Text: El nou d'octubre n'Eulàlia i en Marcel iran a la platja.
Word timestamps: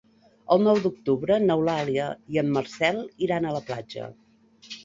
El 0.53 0.63
nou 0.67 0.79
d'octubre 0.85 1.37
n'Eulàlia 1.43 2.07
i 2.37 2.41
en 2.45 2.51
Marcel 2.57 2.99
iran 3.27 3.47
a 3.47 3.53
la 3.59 3.63
platja. 3.71 4.13